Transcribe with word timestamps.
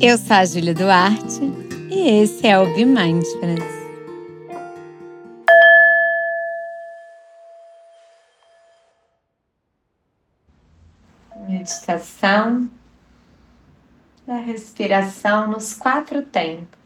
Eu 0.00 0.16
sou 0.16 0.36
a 0.36 0.44
Júlia 0.44 0.72
Duarte 0.72 1.40
e 1.90 2.22
esse 2.22 2.46
é 2.46 2.56
o 2.56 2.72
Be 2.72 2.84
Mindfulness. 2.84 3.64
Meditação 11.48 12.70
da 14.24 14.36
respiração 14.36 15.50
nos 15.50 15.74
quatro 15.74 16.22
tempos. 16.22 16.78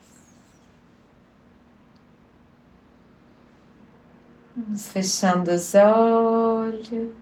Vamos 4.57 4.89
fechando 4.89 5.51
os 5.51 5.75
olhos. 5.75 7.13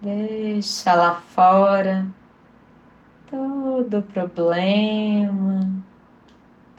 Deixa 0.00 0.94
lá 0.94 1.20
fora 1.20 2.06
todo 3.30 4.02
problema, 4.02 5.70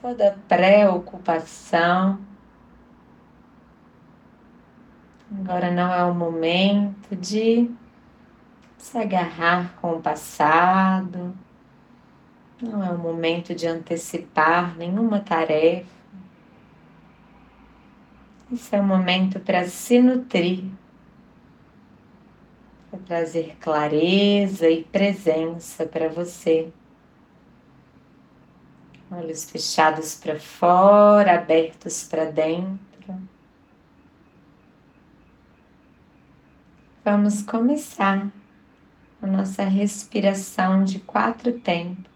toda 0.01 0.37
preocupação. 0.47 2.19
Agora 5.39 5.69
não 5.69 5.93
é 5.93 6.03
o 6.03 6.13
momento 6.13 7.15
de 7.15 7.69
se 8.77 8.97
agarrar 8.97 9.75
com 9.79 9.93
o 9.93 10.01
passado, 10.01 11.35
não 12.61 12.83
é 12.83 12.89
o 12.89 12.97
momento 12.97 13.53
de 13.53 13.67
antecipar 13.67 14.75
nenhuma 14.75 15.19
tarefa. 15.19 15.99
Esse 18.51 18.75
é 18.75 18.81
o 18.81 18.83
momento 18.83 19.39
para 19.39 19.67
se 19.67 20.01
nutrir, 20.01 20.63
trazer 23.09 23.57
clareza 23.59 24.69
e 24.69 24.83
presença 24.83 25.83
para 25.83 26.07
você. 26.09 26.71
Olhos 29.09 29.49
fechados 29.49 30.13
para 30.13 30.39
fora, 30.39 31.33
abertos 31.33 32.03
para 32.03 32.25
dentro. 32.25 32.79
Vamos 37.03 37.41
começar 37.41 38.31
a 39.19 39.25
nossa 39.25 39.63
respiração 39.63 40.83
de 40.83 40.99
quatro 40.99 41.53
tempos. 41.61 42.13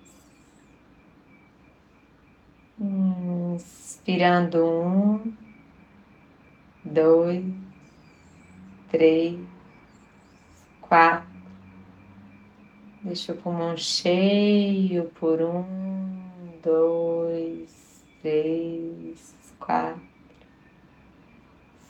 Inspirando 2.79 4.63
um, 4.63 5.33
dois, 6.85 7.43
três, 8.91 9.52
quatro. 10.93 11.27
Deixa 13.01 13.33
o 13.33 13.37
pulmão 13.37 13.75
cheio 13.75 15.05
por 15.19 15.41
um, 15.41 15.65
dois, 16.63 18.05
três, 18.21 19.35
quatro. 19.59 19.99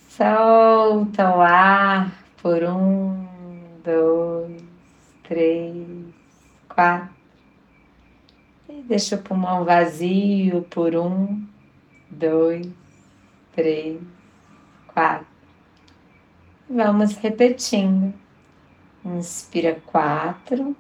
Solta 0.08 1.36
o 1.36 1.42
ar 1.42 2.14
por 2.42 2.64
um, 2.64 3.28
dois, 3.84 4.64
três, 5.24 5.86
quatro. 6.70 7.14
E 8.70 8.84
deixa 8.84 9.18
o 9.18 9.22
pulmão 9.22 9.66
vazio 9.66 10.62
por 10.70 10.96
um, 10.96 11.46
dois, 12.10 12.70
três, 13.54 14.00
quatro. 14.88 15.28
Vamos 16.70 17.18
repetindo. 17.18 18.23
Inspira 19.06 19.82
quatro, 19.86 20.76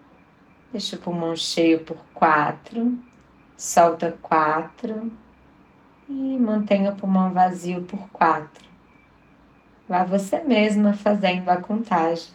deixa 0.71 0.95
o 0.95 0.99
pulmão 0.99 1.35
cheio 1.35 1.81
por 1.81 1.97
quatro, 2.13 2.97
solta 3.57 4.17
quatro 4.21 5.11
e 6.07 6.37
mantenha 6.39 6.91
o 6.91 6.95
pulmão 6.95 7.33
vazio 7.33 7.83
por 7.83 8.07
quatro. 8.09 8.63
Vá 9.89 10.05
você 10.05 10.39
mesma 10.41 10.93
fazendo 10.93 11.49
a 11.49 11.57
contagem. 11.57 12.29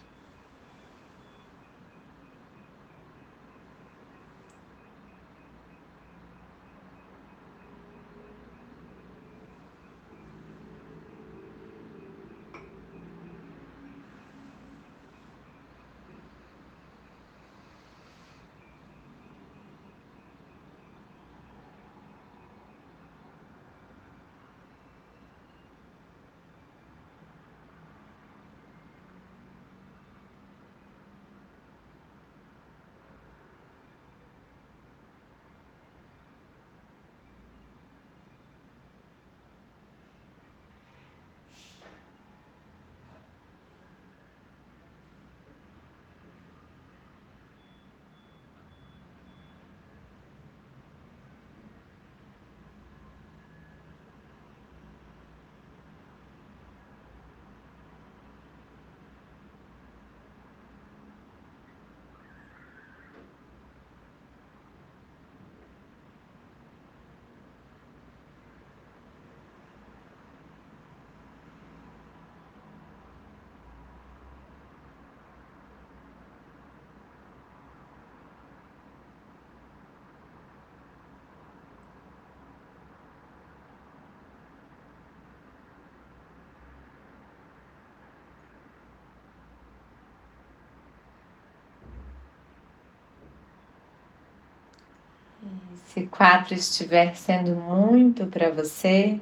Se 95.86 96.06
quatro 96.06 96.54
estiver 96.54 97.16
sendo 97.16 97.56
muito 97.56 98.26
para 98.26 98.50
você, 98.50 99.20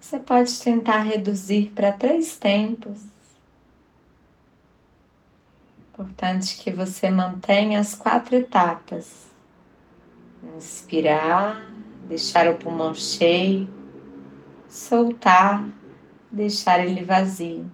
você 0.00 0.18
pode 0.18 0.58
tentar 0.60 1.00
reduzir 1.00 1.72
para 1.74 1.92
três 1.92 2.36
tempos. 2.36 3.00
Importante 5.92 6.58
que 6.58 6.70
você 6.70 7.10
mantenha 7.10 7.80
as 7.80 7.94
quatro 7.94 8.36
etapas. 8.36 9.26
Inspirar, 10.56 11.68
deixar 12.06 12.48
o 12.48 12.56
pulmão 12.56 12.94
cheio, 12.94 13.68
soltar, 14.68 15.68
deixar 16.30 16.84
ele 16.86 17.04
vazio. 17.04 17.68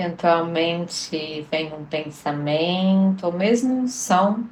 Eventualmente 0.00 1.46
vem 1.50 1.74
um 1.74 1.84
pensamento 1.84 3.26
ou 3.26 3.32
mesmo 3.32 3.80
um 3.80 3.86
som. 3.86 4.44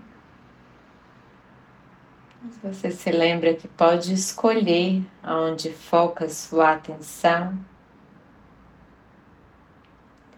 Você 2.62 2.90
se 2.90 3.10
lembra 3.10 3.54
que 3.54 3.66
pode 3.66 4.12
escolher 4.12 5.02
aonde 5.22 5.72
foca 5.72 6.28
sua 6.28 6.72
atenção. 6.72 7.58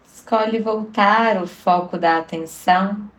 Escolhe 0.05 0.61
voltar 0.61 1.43
o 1.43 1.45
foco 1.45 1.97
da 1.97 2.17
atenção 2.17 3.11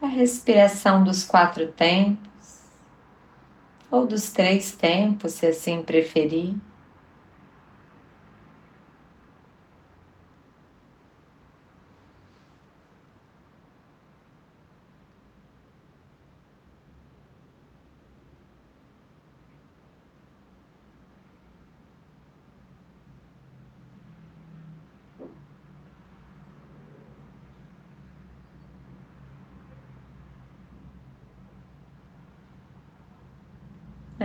para 0.00 0.08
a 0.08 0.10
respiração 0.10 1.04
dos 1.04 1.24
quatro 1.24 1.70
tempos, 1.72 2.62
ou 3.90 4.06
dos 4.06 4.32
três 4.32 4.72
tempos, 4.72 5.34
se 5.34 5.46
assim 5.46 5.82
preferir. 5.82 6.54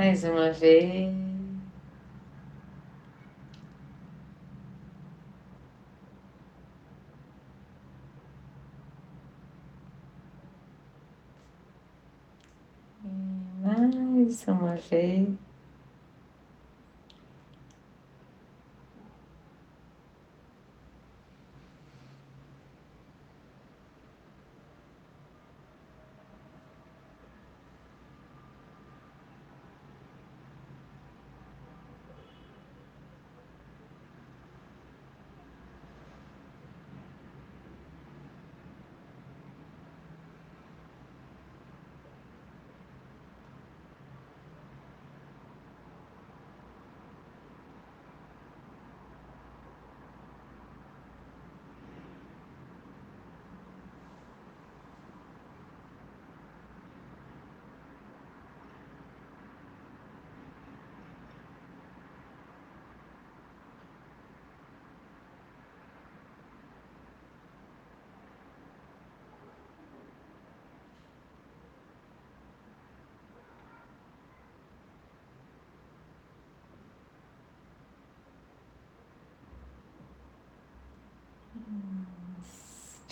Mais 0.02 0.24
uma 0.24 0.50
vez. 0.52 1.14
Mais 13.62 14.48
uma 14.48 14.76
vez. 14.76 15.51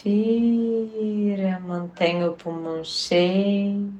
Inspira, 0.05 1.59
mantenha 1.59 2.31
o 2.31 2.33
pulmão 2.33 2.83
cheio. 2.85 3.93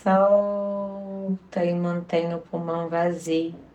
Solta 0.00 1.64
e 1.64 1.74
mantenha 1.74 2.36
o 2.36 2.40
pulmão 2.40 2.88
vazio. 2.88 3.67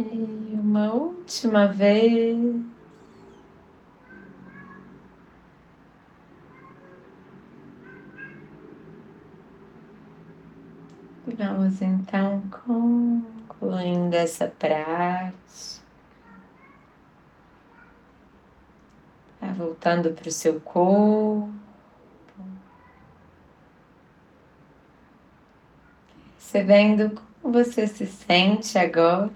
E 0.00 0.54
uma 0.58 0.94
última 0.94 1.66
vez. 1.66 2.64
Vamos 11.36 11.82
então 11.82 12.42
concluindo 12.64 14.16
essa 14.16 14.46
prática. 14.46 15.84
Tá 19.38 19.52
voltando 19.52 20.12
para 20.12 20.28
o 20.28 20.32
seu 20.32 20.58
corpo. 20.62 21.50
Percebendo 26.38 27.20
como 27.42 27.52
você 27.52 27.86
se 27.86 28.06
sente 28.06 28.78
agora. 28.78 29.30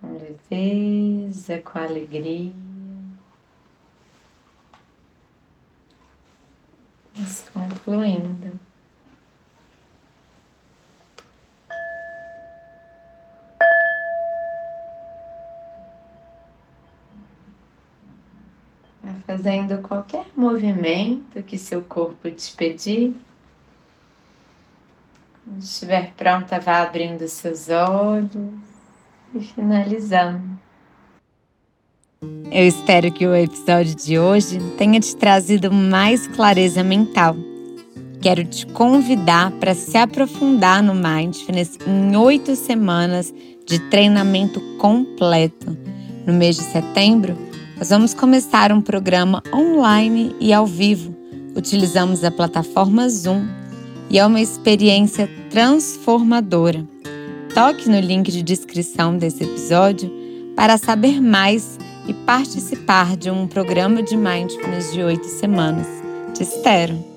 com 0.00 0.15
leveza, 0.26 1.58
com 1.58 1.78
alegria. 1.78 2.52
Mas 7.16 7.48
concluindo. 7.52 8.58
Fazendo 19.26 19.82
qualquer 19.82 20.26
movimento 20.36 21.42
que 21.42 21.58
seu 21.58 21.82
corpo 21.82 22.30
te 22.30 22.54
pedir. 22.56 23.14
Quando 25.44 25.62
estiver 25.62 26.12
pronta, 26.14 26.60
vá 26.60 26.82
abrindo 26.82 27.26
seus 27.28 27.68
olhos 27.68 28.75
e 29.34 29.40
finalizando. 29.40 30.40
Eu 32.50 32.66
espero 32.66 33.12
que 33.12 33.26
o 33.26 33.34
episódio 33.34 33.94
de 33.94 34.18
hoje 34.18 34.58
tenha 34.78 34.98
te 34.98 35.14
trazido 35.16 35.70
mais 35.72 36.26
clareza 36.28 36.82
mental. 36.82 37.36
Quero 38.22 38.44
te 38.44 38.66
convidar 38.68 39.50
para 39.52 39.74
se 39.74 39.96
aprofundar 39.96 40.82
no 40.82 40.94
Mindfulness 40.94 41.78
em 41.86 42.16
oito 42.16 42.56
semanas 42.56 43.32
de 43.66 43.78
treinamento 43.90 44.60
completo. 44.78 45.76
No 46.26 46.32
mês 46.32 46.56
de 46.56 46.62
setembro, 46.62 47.36
Nós 47.78 47.90
vamos 47.90 48.14
começar 48.14 48.72
um 48.72 48.80
programa 48.80 49.42
online 49.52 50.34
e 50.40 50.50
ao 50.50 50.66
vivo. 50.66 51.14
Utilizamos 51.54 52.24
a 52.24 52.30
plataforma 52.30 53.06
Zoom 53.06 53.46
e 54.08 54.18
é 54.18 54.24
uma 54.24 54.40
experiência 54.40 55.28
transformadora. 55.50 56.86
Toque 57.56 57.88
no 57.88 57.98
link 57.98 58.30
de 58.30 58.42
descrição 58.42 59.16
desse 59.16 59.42
episódio 59.42 60.12
para 60.54 60.76
saber 60.76 61.22
mais 61.22 61.78
e 62.06 62.12
participar 62.12 63.16
de 63.16 63.30
um 63.30 63.48
programa 63.48 64.02
de 64.02 64.14
mindfulness 64.14 64.92
de 64.92 65.02
oito 65.02 65.24
semanas. 65.24 65.86
Te 66.34 66.42
espero! 66.42 67.15